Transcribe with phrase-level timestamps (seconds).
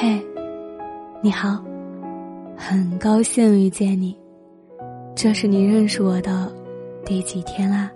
[0.00, 0.24] 嘿，
[1.20, 1.60] 你好，
[2.56, 4.16] 很高兴遇见你。
[5.12, 6.48] 这是你认识我的
[7.04, 7.90] 第几天啦？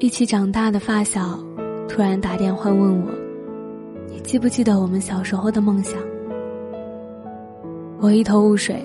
[0.00, 1.38] 一起长大的发小
[1.88, 3.08] 突然打电话问我
[4.10, 5.96] ：“你记不记得我们小时候的梦想？”
[8.02, 8.84] 我一头雾水，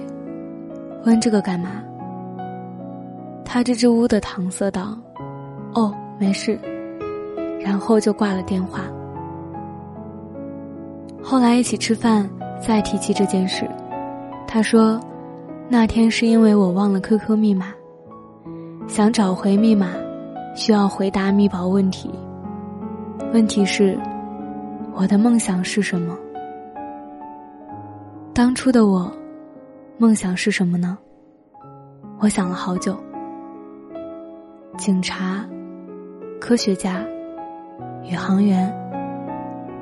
[1.08, 1.84] 问这个干嘛？
[3.44, 4.96] 他支支吾吾的搪塞道
[5.74, 6.56] ：“哦，没事。”
[7.60, 8.84] 然后就挂了电话。
[11.28, 12.30] 后来一起吃饭，
[12.62, 13.68] 再提起这件事，
[14.48, 15.02] 他说
[15.68, 17.74] ：“那天是因为我忘了 QQ 密码，
[18.88, 19.88] 想找回密码，
[20.56, 22.12] 需要回答密保问题。
[23.34, 23.98] 问题是，
[24.94, 26.16] 我的梦想是什么？
[28.32, 29.12] 当初的我，
[29.98, 30.96] 梦想是什么呢？
[32.20, 32.96] 我想了好久。
[34.78, 35.44] 警察，
[36.40, 37.04] 科学家，
[38.04, 38.72] 宇航员，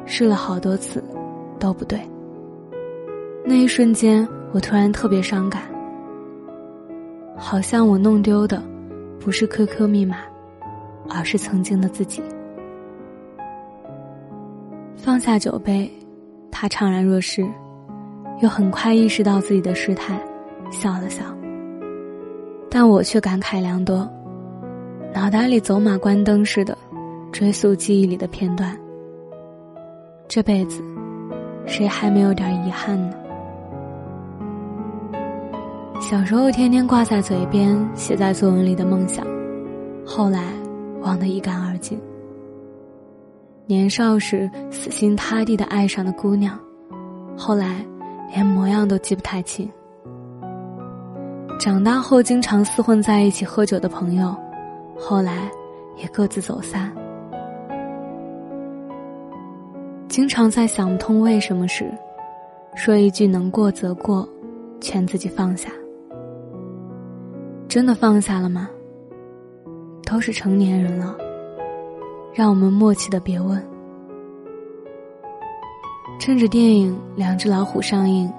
[0.05, 1.03] 试了好多次。”
[1.63, 1.97] 都不对。
[3.45, 5.61] 那一瞬间，我突然特别伤感，
[7.37, 8.61] 好像我弄丢的
[9.17, 10.17] 不是 QQ 密码，
[11.09, 12.21] 而是曾经的自己。
[14.97, 15.89] 放下酒杯，
[16.51, 17.47] 他怅然若失，
[18.41, 20.21] 又很快意识到自己的失态，
[20.69, 21.23] 笑了笑。
[22.69, 24.05] 但我却感慨良多，
[25.13, 26.77] 脑袋里走马观灯似的
[27.31, 28.77] 追溯记忆里的片段。
[30.27, 30.83] 这辈子。
[31.65, 33.15] 谁还没有点遗憾呢？
[35.99, 39.25] 小时候天天挂在嘴边、写在作文里的梦想，
[40.05, 40.43] 后来
[41.01, 41.99] 忘得一干二净。
[43.65, 46.59] 年少时死心塌地的爱上的姑娘，
[47.37, 47.83] 后来
[48.29, 49.67] 连模样都记不太清。
[51.59, 54.35] 长大后经常厮混在一起喝酒的朋友，
[54.97, 55.49] 后来
[55.95, 56.91] 也各自走散。
[60.13, 61.91] 经常在想不通为什么时，
[62.75, 64.29] 说一句能过则过，
[64.79, 65.71] 劝自己放下。
[67.67, 68.69] 真的放下了吗？
[70.05, 71.17] 都是成年人了，
[72.31, 73.59] 让我们默契的别问。
[76.19, 78.31] 趁着电影《两只老虎》上映，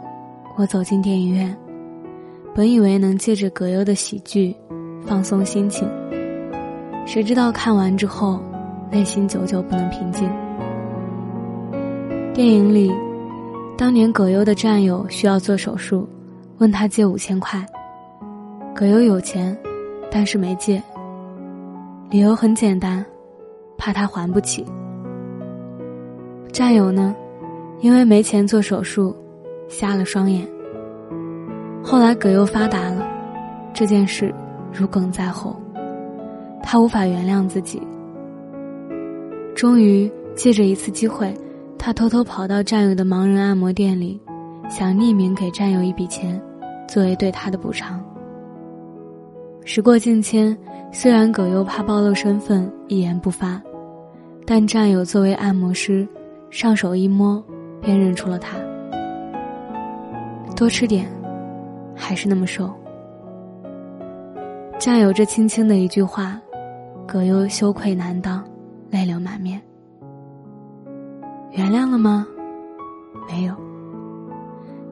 [0.57, 1.59] 我走进电影院，
[2.55, 4.55] 本以为能借着葛优的喜剧
[5.05, 5.91] 放松心情，
[7.05, 8.41] 谁知道看完之后，
[8.93, 10.31] 内心久久不能平静。
[12.35, 12.93] 电影里，
[13.79, 16.05] 当年葛优的战友需要做手术，
[16.59, 17.65] 问他借五千块。
[18.75, 19.57] 葛优有钱，
[20.11, 20.83] 但是没借。
[22.11, 23.07] 理由很简单，
[23.79, 24.67] 怕他还不起。
[26.51, 27.15] 战友呢，
[27.79, 29.15] 因为没钱做手术，
[29.69, 30.45] 瞎了双眼。
[31.85, 33.07] 后来葛优发达了，
[33.73, 34.35] 这件事
[34.73, 35.55] 如鲠在喉，
[36.65, 37.81] 他无法原谅自己。
[39.55, 41.33] 终于借着一次机会。
[41.85, 44.19] 他偷偷跑到战友的盲人按摩店里，
[44.71, 46.41] 想匿名给战友一笔钱，
[46.89, 48.03] 作为对他的补偿。
[49.67, 50.57] 时过境迁，
[50.91, 53.61] 虽然葛优怕暴露身份，一言不发，
[54.47, 56.09] 但战友作为按摩师，
[56.49, 57.45] 上手一摸，
[57.83, 58.57] 便认出了他。
[60.57, 61.07] 多吃点，
[61.95, 62.73] 还是那么瘦。
[64.79, 66.41] 战友这轻轻的一句话，
[67.07, 68.43] 葛优羞愧难当，
[68.89, 69.61] 泪流满面。
[71.55, 72.27] 原谅了吗？
[73.31, 73.55] 没有。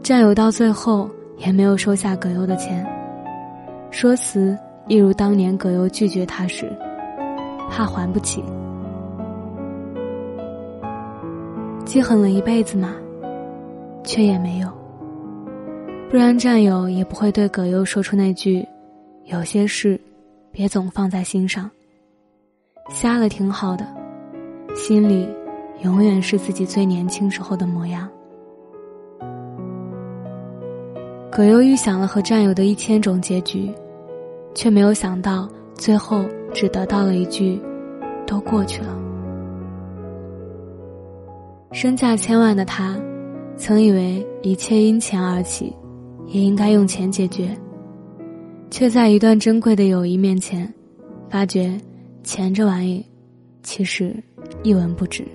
[0.01, 2.87] 战友到最后也没有收下葛优的钱，
[3.91, 4.57] 说辞
[4.87, 6.73] 一如当年葛优拒绝他时，
[7.69, 8.45] 怕还不起。
[11.85, 12.95] 记恨了一辈子嘛，
[14.05, 14.69] 却也没有。
[16.09, 18.65] 不然战友也不会对葛优说出那句
[19.27, 20.01] ：“有些事，
[20.53, 21.69] 别总放在心上。
[22.89, 23.85] 瞎了挺好的，
[24.77, 25.29] 心里。”
[25.83, 28.09] 永远是自己最年轻时候的模样。
[31.31, 33.73] 葛优预想了和战友的一千种结局，
[34.55, 37.61] 却没有想到最后只得到了一句
[38.27, 38.99] ：“都过去了。”
[41.73, 42.95] 身价千万的他，
[43.57, 45.75] 曾以为一切因钱而起，
[46.27, 47.57] 也应该用钱解决，
[48.71, 50.71] 却在一段珍贵的友谊面前，
[51.31, 51.73] 发觉
[52.23, 53.05] 钱这玩意，
[53.63, 54.15] 其实
[54.63, 55.27] 一文不值。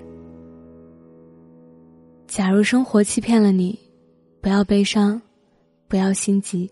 [2.38, 3.76] 假如生活欺骗了你，
[4.40, 5.20] 不要悲伤，
[5.88, 6.70] 不要心急，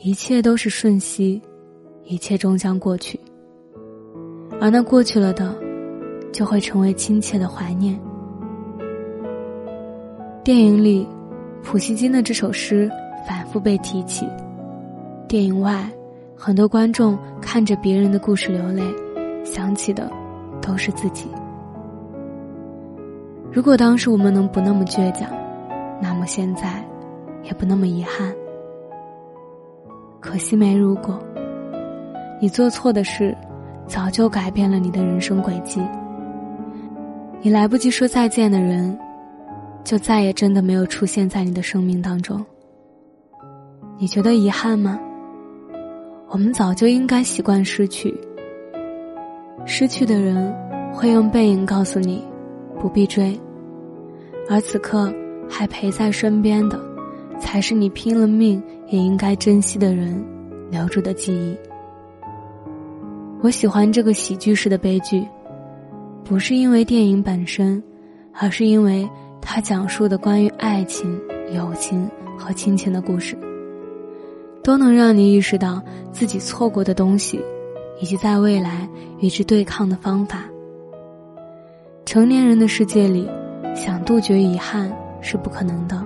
[0.00, 1.42] 一切都是瞬息，
[2.04, 3.18] 一切终将过去。
[4.60, 5.52] 而那过去了的，
[6.32, 7.98] 就会成为亲切的怀念。
[10.44, 11.04] 电影里，
[11.64, 12.88] 普希金的这首诗
[13.26, 14.24] 反复被提起；
[15.26, 15.90] 电影外，
[16.36, 18.84] 很多观众看着别人的故事流泪，
[19.44, 20.08] 想起的
[20.62, 21.26] 都是自己。
[23.52, 25.28] 如果当时我们能不那么倔强，
[26.00, 26.84] 那么现在
[27.42, 28.32] 也不那么遗憾。
[30.20, 31.18] 可惜没如果，
[32.40, 33.36] 你做错的事，
[33.86, 35.82] 早就改变了你的人生轨迹。
[37.40, 38.96] 你来不及说再见的人，
[39.82, 42.44] 就再也真的没有出现在你的生命当中。
[43.98, 44.98] 你觉得遗憾吗？
[46.28, 48.16] 我们早就应该习惯失去。
[49.64, 50.54] 失去的人
[50.92, 52.29] 会用背影告诉你。
[52.80, 53.38] 不必追，
[54.48, 55.12] 而此刻
[55.48, 56.80] 还陪在身边的，
[57.38, 60.24] 才是你拼了命也应该珍惜的人
[60.70, 61.54] 留住的记忆。
[63.42, 65.22] 我喜欢这个喜剧式的悲剧，
[66.24, 67.82] 不是因为电影本身，
[68.32, 69.08] 而是因为
[69.40, 71.20] 它讲述的关于爱情、
[71.54, 73.36] 友情和亲情的故事，
[74.62, 75.82] 都能让你意识到
[76.12, 77.40] 自己错过的东西，
[78.00, 78.88] 以及在未来
[79.20, 80.44] 与之对抗的方法。
[82.10, 83.30] 成年人的世界里，
[83.72, 86.04] 想杜绝遗憾是不可能的。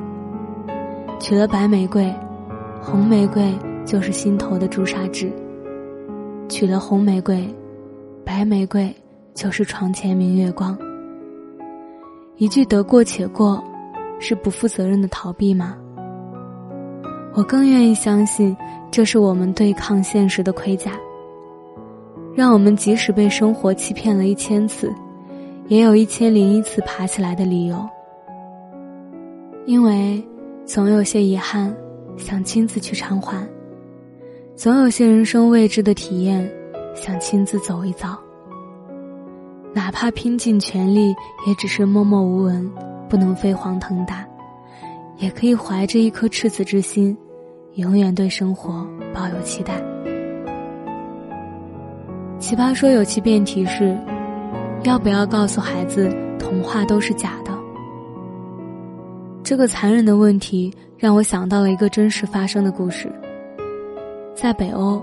[1.18, 2.14] 娶了白玫瑰，
[2.78, 3.50] 红玫瑰
[3.86, 5.28] 就是心头的朱砂痣；
[6.46, 7.42] 娶了红玫瑰，
[8.22, 8.94] 白玫瑰
[9.32, 10.76] 就是床前明月光。
[12.36, 13.64] 一句得过且过，
[14.20, 15.74] 是不负责任的逃避吗？
[17.32, 18.54] 我更愿意相信，
[18.90, 20.92] 这是我们对抗现实的盔甲，
[22.34, 24.92] 让我们即使被生活欺骗了一千次。
[25.66, 27.88] 也有一千零一次爬起来的理由，
[29.64, 30.22] 因为
[30.66, 31.74] 总有些遗憾
[32.18, 33.48] 想亲自去偿还，
[34.54, 36.46] 总有些人生未知的体验
[36.94, 38.18] 想亲自走一遭。
[39.72, 41.14] 哪怕拼尽全力，
[41.46, 42.70] 也只是默默无闻，
[43.08, 44.22] 不能飞黄腾达，
[45.16, 47.16] 也可以怀着一颗赤子之心，
[47.76, 49.82] 永远对生活抱有期待。
[52.38, 53.98] 奇葩说有期辩题是。
[54.84, 57.50] 要不要告诉孩子童话都是假的？
[59.42, 63.10] 这个残忍的问题让我想到了一个真实发生的故事。
[64.34, 65.02] 在北欧，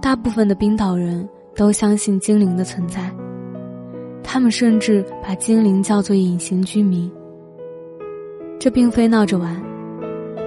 [0.00, 3.10] 大部分的冰岛人都相信精灵的存在，
[4.22, 7.10] 他们甚至把精灵叫做隐形居民。
[8.58, 9.54] 这并非闹着玩，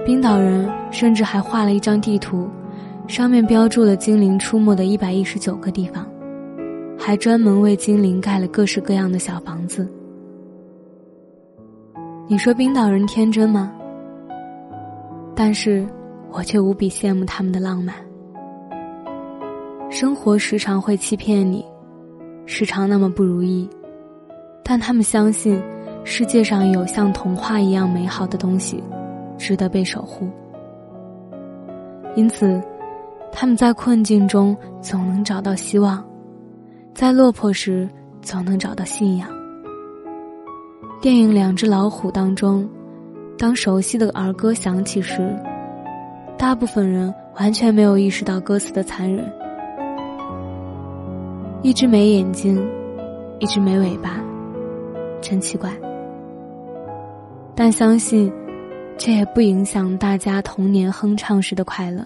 [0.04, 2.48] 冰岛人甚至还画了一张地图，
[3.06, 6.04] 上面标注了精灵出没的一百一十九个地方。
[6.98, 9.88] 还专门为精灵盖了各式各样的小房子。
[12.26, 13.72] 你说冰岛人天真吗？
[15.34, 15.86] 但是，
[16.30, 17.94] 我却无比羡慕他们的浪漫。
[19.88, 21.64] 生活时常会欺骗你，
[22.44, 23.66] 时常那么不如意，
[24.62, 25.62] 但他们相信
[26.04, 28.82] 世界上有像童话一样美好的东西，
[29.38, 30.28] 值得被守护。
[32.16, 32.60] 因此，
[33.32, 36.04] 他们在困境中总能找到希望。
[36.98, 37.88] 在落魄时，
[38.20, 39.28] 总能找到信仰。
[41.00, 42.68] 电影《两只老虎》当中，
[43.38, 45.32] 当熟悉的儿歌响起时，
[46.36, 49.32] 大部分人完全没有意识到歌词的残忍。
[51.62, 52.68] 一只没眼睛，
[53.38, 54.20] 一只没尾巴，
[55.20, 55.70] 真奇怪。
[57.54, 58.28] 但相信，
[58.96, 62.04] 这也不影响大家童年哼唱时的快乐。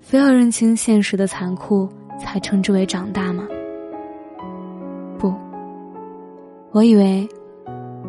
[0.00, 1.88] 非要认清现实的残酷。
[2.18, 3.46] 才称之为长大吗？
[5.18, 5.32] 不，
[6.70, 7.28] 我以为，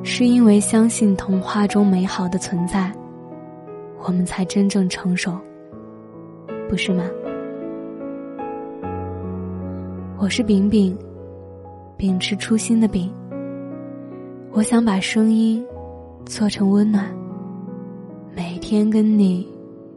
[0.04, 2.92] 是因为相信童话中美好的存在，
[4.00, 5.38] 我们才真正成熟，
[6.70, 7.04] 不是吗？
[10.18, 10.98] 我是饼饼，
[11.98, 13.14] 秉持初心的饼。
[14.52, 15.66] 我想把声音
[16.26, 17.06] 做成温暖，
[18.34, 19.48] 每天跟你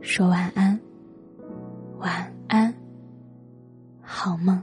[0.00, 0.77] 说晚安，晚安。
[4.28, 4.57] 好梦。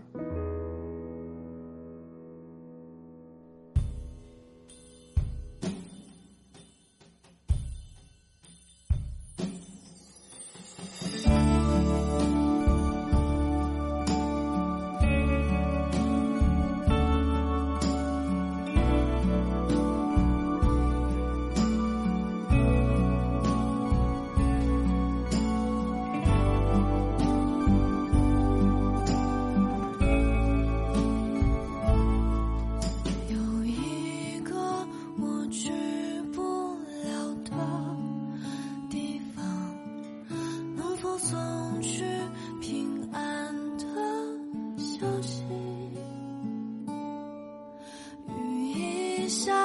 [49.27, 49.64] 下。